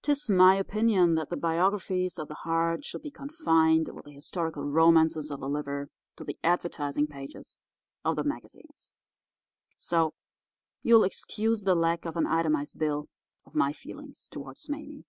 'Tis 0.00 0.30
my 0.30 0.54
opinion 0.56 1.16
that 1.16 1.28
the 1.28 1.36
biographies 1.36 2.18
of 2.18 2.28
the 2.28 2.34
heart 2.48 2.82
should 2.82 3.02
be 3.02 3.10
confined 3.10 3.90
with 3.90 4.06
the 4.06 4.10
historical 4.10 4.64
romances 4.64 5.30
of 5.30 5.38
the 5.40 5.48
liver 5.50 5.90
to 6.16 6.24
the 6.24 6.38
advertising 6.42 7.06
pages 7.06 7.60
of 8.06 8.16
the 8.16 8.24
magazines. 8.24 8.96
So, 9.76 10.14
you'll 10.82 11.04
excuse 11.04 11.64
the 11.64 11.74
lack 11.74 12.06
of 12.06 12.16
an 12.16 12.26
itemised 12.26 12.78
bill 12.78 13.10
of 13.44 13.54
my 13.54 13.74
feelings 13.74 14.30
toward 14.30 14.56
Mame. 14.70 15.04